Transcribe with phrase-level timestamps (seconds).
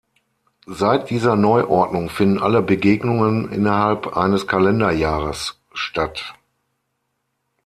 [0.65, 6.33] Seit dieser Neuordnung finden alle Begegnungen innerhalb eines Kalenderjahres statt.